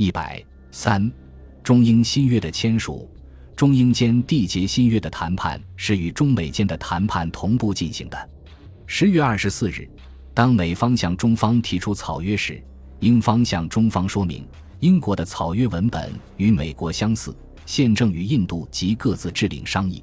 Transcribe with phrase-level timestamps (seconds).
[0.00, 1.12] 一百三，
[1.62, 3.06] 中英新约的签署，
[3.54, 8.30] 中英间缔结新约的谈判是与中美间的谈判同步进行的。
[8.86, 9.86] 十月二十四日，
[10.32, 12.64] 当美方向中方提出草约时，
[13.00, 17.36] 英方向中方说明，英国的草约文本与美国相似，
[17.66, 20.02] 现正与印度及各自制领商议。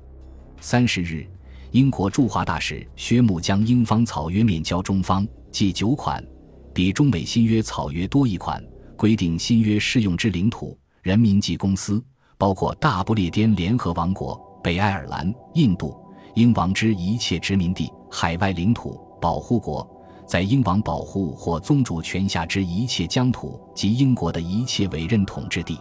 [0.61, 1.27] 三十日，
[1.71, 6.23] 英国驻华大使薛木将英方草约面交中方，计九款，
[6.71, 8.63] 比中美新约草约多一款，
[8.97, 12.03] 规定新约适用之领土、人民及公司，
[12.37, 15.95] 包括大不列颠联合王国、北爱尔兰、印度、
[16.33, 19.87] 英王之一切殖民地、海外领土、保护国，
[20.25, 25.79] 在英王保护或宗主权下之一切疆土及英国的一切委任统治地。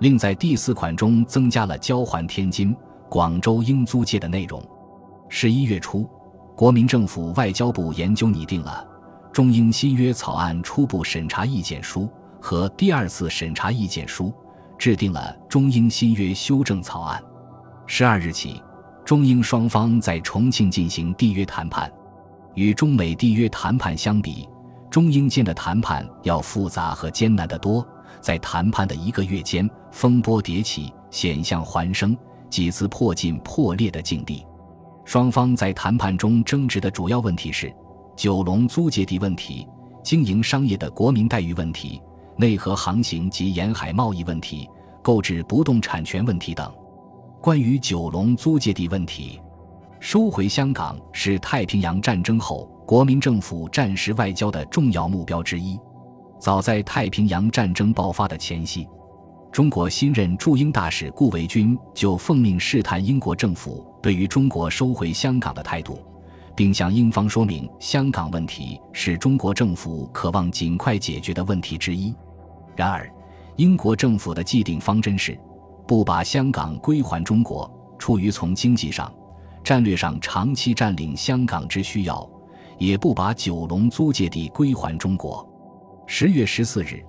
[0.00, 2.74] 另在第四款中增加了交还天津。
[3.10, 4.60] 广州英租界的内容。
[5.28, 6.08] 十一月初，
[6.56, 8.84] 国民政府外交部研究拟定了
[9.32, 12.08] 中英新约草案初步审查意见书
[12.44, 14.30] 和第二次审查意见书，
[14.76, 17.18] 制定了中英新约修正草案。
[17.86, 18.62] 十二日起，
[19.02, 21.90] 中英双方在重庆进行缔约谈判。
[22.52, 24.46] 与中美缔约谈判相比，
[24.90, 27.82] 中英间的谈判要复杂和艰难得多。
[28.20, 32.14] 在谈判的一个月间，风波迭起，险象环生。
[32.50, 34.44] 几次迫近破裂的境地，
[35.06, 37.74] 双方在谈判中争执的主要问题是
[38.14, 39.66] 九龙租界地问题、
[40.02, 42.02] 经营商业的国民待遇问题、
[42.36, 44.68] 内河航行及沿海贸易问题、
[45.02, 46.72] 购置不动产权问题等。
[47.40, 49.40] 关于九龙租界地问题，
[50.00, 55.78] 收回香港是太平洋战争后国民政府战时外交的重要目标之一。
[56.38, 58.86] 早在太平洋战争爆发的前夕。
[59.52, 66.00] 中国新任驻英大使顾维钧就奉命试探英国政府对于中国收回香港的态度，
[66.56, 72.14] 并向英方说明香港问题是中国政府渴望尽快解决的问题之一。
[72.76, 73.10] 然而，
[73.56, 75.38] 英国政府的既定方针是
[75.86, 79.12] 不把香港归还中国，出于从经济上、
[79.62, 82.28] 战略上长期占领香港之需要，
[82.78, 85.48] 也不把九龙租界地归还中国。
[86.06, 87.04] 十月十四日。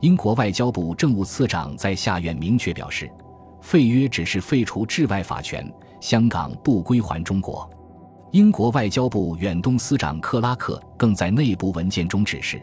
[0.00, 3.10] 英国外交部政务次长在下院明确表示，
[3.60, 7.68] 废约只是废除治外法权，香港不归还中国。
[8.32, 12.62] 英国外交部远东司长克拉克更在内部文件中指示，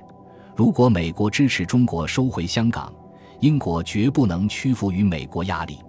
[0.56, 2.94] 如果美国支持中国收回香港，
[3.42, 5.80] 英国绝不能屈服于美国压力。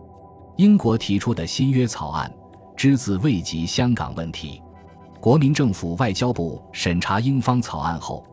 [0.56, 2.32] 英国提出的新约草案
[2.76, 4.60] 只字未及香港问题。
[5.20, 8.24] 国民政府外交部审查英方草案后。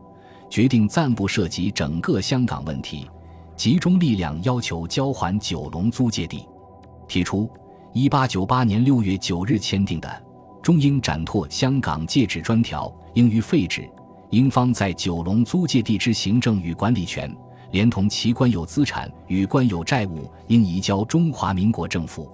[0.48, 3.04] 决定暂不涉及整个香港问题，
[3.56, 6.46] 集中力量要求交还九龙租界地，
[7.08, 7.50] 提出
[7.92, 10.22] 一八九八年六月九日签订的
[10.66, 13.88] 中英展拓香港界址专条应予废止。
[14.30, 17.32] 英方在九龙租界地之行政与管理权，
[17.70, 22.28] 连同其官有资产与官有债务，应移交中华民国政府。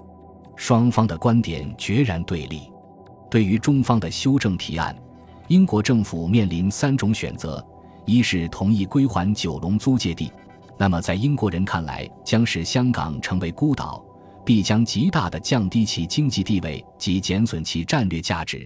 [0.57, 2.63] 双方的观点决然对立。
[3.31, 4.97] 对于中方的修正提案，
[5.49, 7.63] 英国政府面临三种选择。
[8.07, 10.33] 一是同意归还九龙租界地，
[10.79, 14.03] 那么在英国人看来将使香港成为孤岛，
[14.45, 18.59] 必将极大的降低其经济地位及减损其战略价值；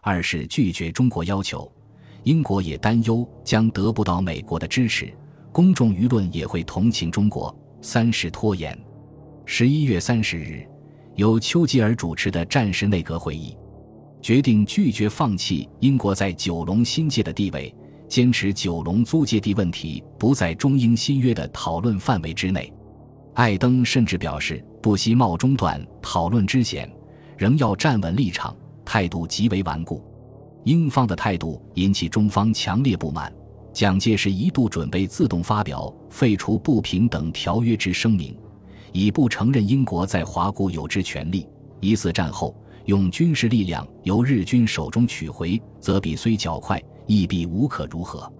[0.00, 1.70] 二是拒绝中国要求，
[2.22, 5.12] 英国也担忧将得不到美国的支持，
[5.52, 8.78] 公众舆论也会同情中国；三是拖延。
[9.44, 10.66] 十一月三十日，
[11.16, 13.56] 由丘吉尔主持的战时内阁会议
[14.22, 17.74] 决定拒绝放弃英国在九龙新界的地位。
[18.06, 22.72] 坚持九龙租界地问题不在中英新约的讨论范围之内，
[23.32, 26.86] 艾登甚至表示不惜冒中断讨论之险，
[27.38, 30.04] 仍要站稳立场，态度极为顽固。
[30.64, 33.32] 英方的态度引起中方强烈不满，
[33.72, 38.36] 蒋介石一度准备自动发表废除不平等条约之声明，
[38.92, 41.48] 以不承认英国在华固有之权利。
[41.80, 46.78] 一次战后用军事力量由日军手中取回，则比虽较快。
[47.06, 48.30] 亦必无可如何。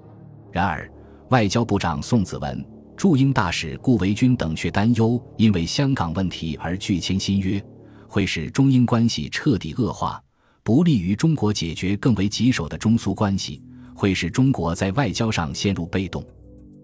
[0.53, 0.91] 然而，
[1.31, 2.63] 外交部长宋子文、
[2.97, 7.63] 驻英大使顾维钧等却担忧，因为香港问题而拒签新约，
[8.09, 10.23] 会使中英关系彻底恶化，
[10.63, 13.63] 不利于中国解决更为棘手的中苏关系，
[13.95, 16.25] 会使中国在外交上陷入被动。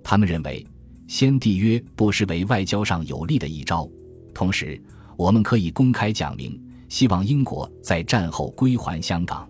[0.02, 0.66] 他们认为，
[1.06, 3.88] 先缔约不失为外交上有利的一招。
[4.34, 4.82] 同时，
[5.16, 9.48] 我们可以公开讲明，希望英国在战后归还香港。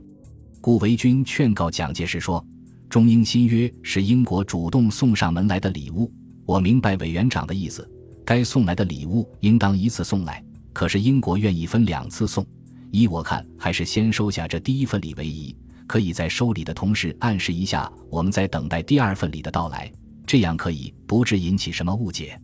[0.61, 2.44] 顾维钧劝告蒋介石说
[2.90, 6.11] ：“中英新约是英国主动送上门来的礼物，
[6.50, 7.88] 我明白委员长的意思，
[8.25, 10.44] 该送来的礼物应当一次送来。
[10.73, 12.44] 可是英国愿意分两次送，
[12.91, 15.56] 依我看，还是先收下这第一份礼为宜。
[15.87, 19.93] 可以在收礼的同时暗示一下，我们在等待第二份礼的到来，
[20.26, 22.37] 这样可以不致引起什么误解。”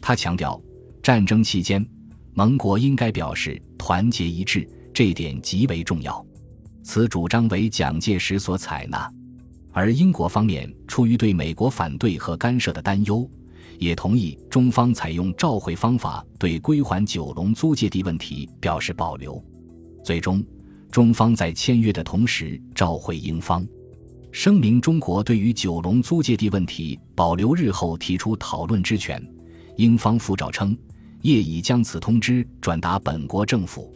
[0.00, 0.58] 他强调，
[1.02, 1.86] 战争期间，
[2.32, 6.24] 盟国应该表示团结一致，这一点极为重要。
[6.82, 9.12] 此主张为蒋介石所采纳，
[9.72, 13.28] 而英国方面出于对美国反对和干涉的担忧，
[13.82, 19.42] 也同意中方采用召回方法对归还九龙租界地问题表示保留。
[20.04, 20.44] 最终，
[20.90, 23.66] 中方在签约的同时召回英方，
[24.30, 29.20] 声明中国对于九龙租界地问题保留日后提出讨论之权。
[29.76, 30.76] 英方复照称，
[31.22, 33.92] 业已将此通知转达本国政府。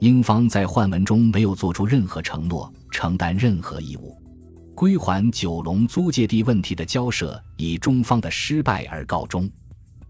[0.00, 4.16] 英方在换文中没有做出任何承诺，承担任何义务。
[4.80, 9.46] 归还九龙租界地问题的交涉以中方的失败而告终。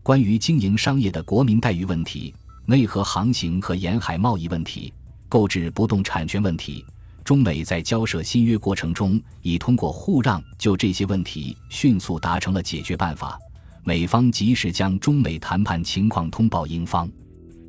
[0.01, 2.33] 关于经营商业的国民待遇问题、
[2.67, 4.95] 内河航行和沿海贸易问题、
[5.29, 6.85] 购置不动产权问题，
[7.25, 13.37] 中美在交涉新约过程中已通过互让就这些问题迅速达成了解决办法。
[13.83, 17.11] 美方及时将中美谈判情况通报英方。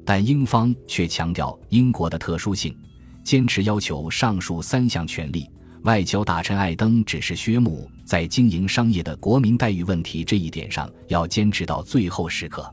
[0.05, 2.77] 但英方却强调英国的特殊性，
[3.23, 5.49] 坚持要求上述三项权利。
[5.83, 12.69] 外交大臣艾登指示薛木，在经营商业的国民待遇问题这一点上要坚持到最后时刻。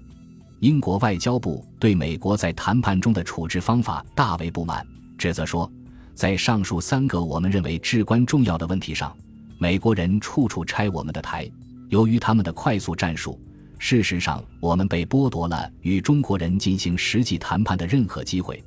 [0.60, 5.70] 英国外交部对美国在谈判中的处置方法大为不满，指责说，
[6.14, 9.16] 在上述三个我们认为至关重要的问题上，
[9.56, 11.50] 美国人处处拆我们的台。
[11.88, 13.40] 由于他们的快速战术。
[13.80, 18.62] 事实上，我们被剥夺了与中国人进行实际谈判的任何机会，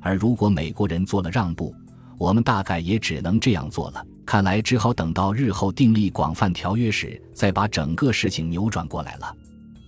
[0.00, 1.72] 而如果美国人做了让步，
[2.18, 4.04] 我们大概也只能这样做了。
[4.26, 9.36] 看来只好等到日后订立广泛条约时，再把整个事情扭转过来了。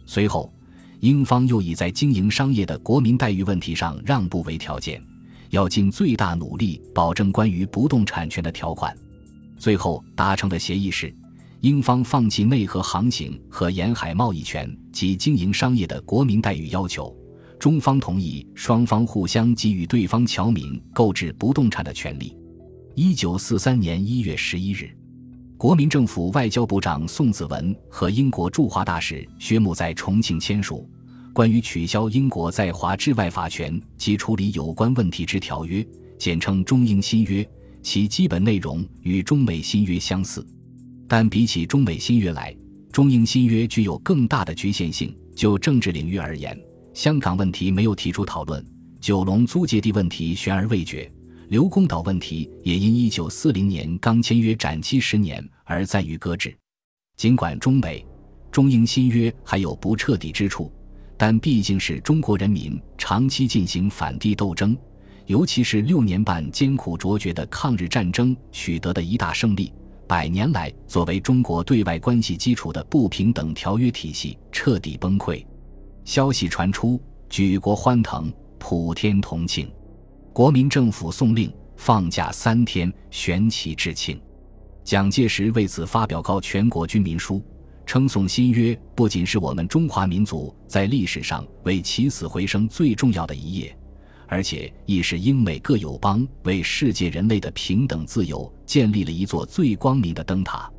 [0.04, 0.52] 随后，
[1.00, 5.02] 英方又以在经营商业的国民待遇问题上让步为条件，
[5.50, 8.96] 要尽最大努力保证关于不动产权的条款。
[9.56, 11.14] 最后达成的协议是。
[11.62, 17.15] 英方放弃内河航行和沿海贸易权及经营商业的国民待遇要求，
[17.58, 22.36] 中方同意双方互相给予对方侨民购置不动产的权利。
[22.94, 24.90] 一九四三年一月十一日，
[25.56, 30.88] 国民政府外交部长宋子文和英国驻华大使薛木在重庆签署
[31.32, 35.86] 关于取消英国在华治外法权及处理有关问题之条约，
[36.18, 37.46] 简称中英新约，
[37.82, 40.46] 其基本内容与中美新约相似。
[41.08, 42.56] 但比起中美新约来，
[42.90, 45.14] 中英新约具有更大的局限性。
[45.34, 46.58] 就政治领域而言，
[46.96, 48.64] 香港问题没有提出讨论，
[49.02, 51.12] 九龙租界地问题悬而未决，
[51.50, 56.56] 刘公岛问题也因一九四零年刚签约展期十年而暂予搁置。
[57.18, 58.02] 尽管中美、
[58.50, 60.72] 中英新约还有不彻底之处，
[61.18, 64.74] 但毕竟是中国人民长期进行反帝斗争，
[65.26, 69.70] 尤其是六年半艰苦卓绝的抗日战争取得的一大胜利。
[70.08, 75.44] 百年来，作为中国对外关系基础的不平等条约体系彻底崩溃。
[76.06, 79.68] 消息传出，举国欢腾，普天同庆。
[80.32, 84.18] 国民政府送令放假三天，悬旗致庆。
[84.84, 87.42] 蒋介石为此发表告全国军民书，
[87.84, 93.76] 称颂新约不仅是我们中华民族在历史上为起死回生最重要的一页。
[94.28, 100.70] 而且亦是英美各友邦为世界人类的平等自由建立了一座最光明的灯塔。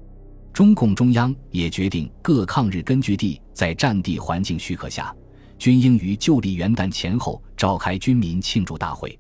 [0.57, 5.15] 中共中央也决定，各抗日根据地在战地环境许可下，
[5.59, 9.19] 均应于旧历元旦前后召开军民庆祝大会。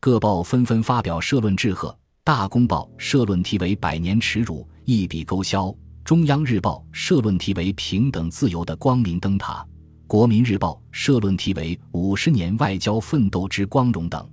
[0.00, 1.94] 各报纷纷发表社论致贺。
[2.24, 5.70] 大公报社论题为“百年耻辱，一笔勾销”。
[6.02, 9.62] 中央日报社论题为“平等自由的光明灯塔”。
[10.08, 14.26] 国民日报社论题为“五十年外交奋斗之光荣”等，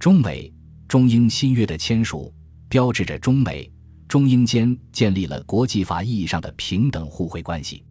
[0.00, 0.52] 中美、
[0.88, 2.34] 中英新约的签署，
[2.68, 3.70] 标志着中美、
[4.08, 7.82] 中英间建立了国际法意义上的平等互惠关系，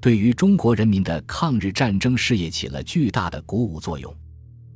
[0.00, 4.14] 对于中国人民的抗日战争事业起了巨大的鼓舞作用。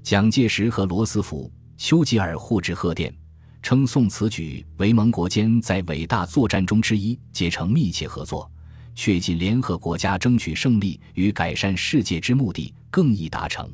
[0.03, 3.15] 蒋介石和罗斯福、丘吉尔互致贺电，
[3.63, 8.51] 称颂此举为盟国间在伟大作战中之一结成密切合作。
[8.95, 13.69] 确信联合国家争取胜利与改善世界之目的更易达成。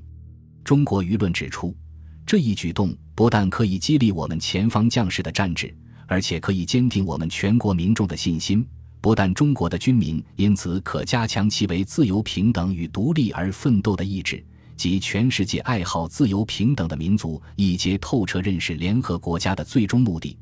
[0.64, 1.76] 中国舆论指出，
[2.25, 5.76] 这一举动不但可以激励我们前方将士的战志，
[6.11, 8.67] 而且可以坚定我们全国民众的信心。
[9.00, 14.45] 不但中国的军民因此可加强其为自由平等与独立而奋斗的意志，
[14.76, 20.37] 及全世界爱好自由平等的民族亦皆透彻认识联合国家的最终目的，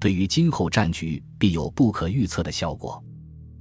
[0.00, 3.00] 对于今后战局必有不可预测的效果。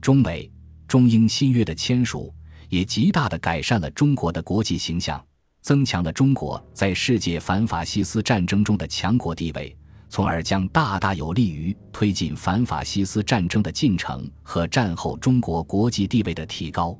[0.01, 0.51] 中美。
[0.87, 2.35] 中英新约的签署
[2.67, 5.25] 也极大地改善了中国的国际形象，
[5.61, 9.73] 增强了中国在世界反法西斯战争中的强国地位，
[10.11, 16.99] 从而将大大有利于推进反法西斯战争的进程和战后中国国际地位的提高。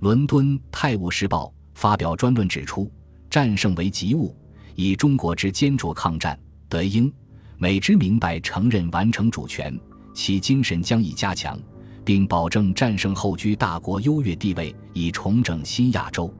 [0.00, 2.92] 伦敦《泰晤士报》发表专论指出，
[3.30, 4.36] 战胜为急务，
[4.74, 7.10] 以中国之坚卓抗战，德英
[7.56, 9.74] 美之明白承认完成主权，
[10.12, 11.58] 其精神将以加强，
[12.04, 16.30] 并保证战胜后居大国优越地位，以重整新亚洲。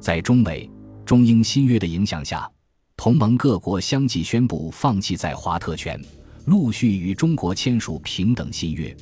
[0.00, 0.70] 在中美、
[1.04, 2.50] 中英新约的影响下，
[3.02, 5.98] 同盟各国相继宣布放弃在华特权，
[6.44, 8.94] 陆续与中国签署平等新约。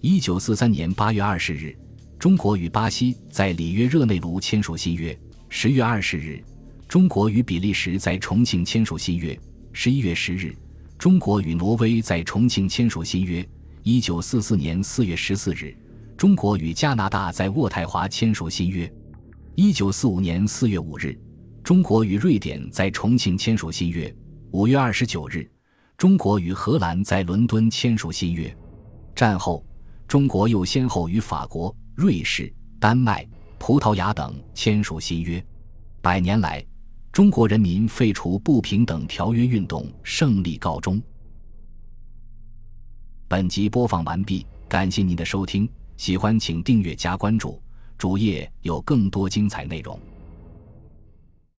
[0.00, 1.76] 一九四三年八月二十日，
[2.18, 5.14] 中国与巴西在里约热内卢签署新约；
[5.50, 6.42] 十月二十日，
[6.88, 9.36] 中国与比利时在重庆签署新约；
[9.74, 10.56] 十一月十日，
[10.96, 13.44] 中国与挪威在重庆签署新约；
[13.82, 15.76] 一九四四年四月十四日，
[16.16, 18.88] 中国与加拿大在渥太华签署新约；
[19.54, 21.14] 一九四五年四月五日，
[21.64, 24.06] 中国与瑞典在重庆签署新约；
[24.50, 25.50] 五月二十九日，
[25.96, 28.54] 中国与荷兰在伦敦签署新约。
[29.16, 29.64] 战后。
[30.06, 33.26] 中国又先后与法国、瑞士、丹麦、
[33.58, 35.42] 葡萄牙等签署新约。
[36.02, 36.64] 百年来，
[37.10, 41.00] 中国人民废除不平等条约运动胜利告终。
[43.26, 45.66] 本集播放完毕，感谢您的收听，
[45.96, 47.60] 喜欢请订阅加关注，
[47.96, 49.98] 主页有更多精彩内容。